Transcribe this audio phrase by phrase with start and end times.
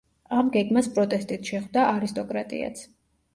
[0.35, 2.83] ამ გეგმას პროტესტით შეხვდა არისტოკრატიაც.